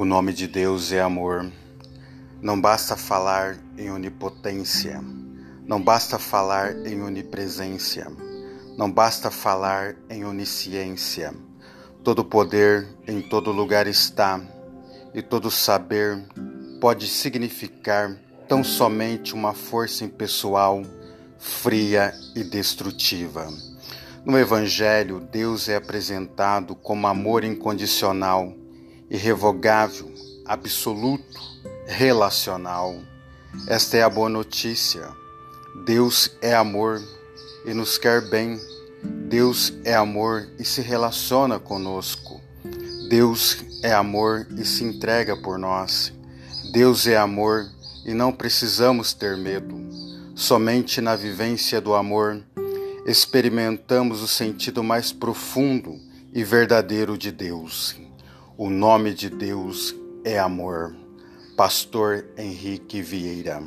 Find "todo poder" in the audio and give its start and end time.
12.02-12.88